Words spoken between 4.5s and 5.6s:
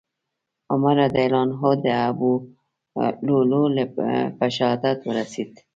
شهادت ورسېد.